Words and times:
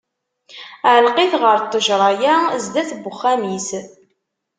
Ɛelleq-it 0.91 1.33
ɣer 1.41 1.59
ṭejra-ya, 1.71 2.35
sdat 2.63 2.89
n 2.93 2.99
uxxam-is. 3.11 3.69